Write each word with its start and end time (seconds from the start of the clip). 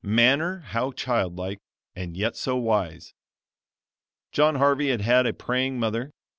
manner 0.03 0.61
how 0.69 0.91
child 0.91 1.35
like, 1.37 1.59
and 1.95 2.17
yet 2.17 2.35
so 2.35 2.55
wise! 2.57 3.13
John 4.31 4.55
Harvey 4.55 4.89
had 4.89 5.01
had 5.01 5.27
a 5.27 5.33
praying 5.33 5.79
mother. 5.79 6.09